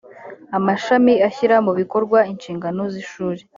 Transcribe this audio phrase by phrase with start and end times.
[0.57, 3.41] amashami ashyira mu bikorwa inshingano z ishuri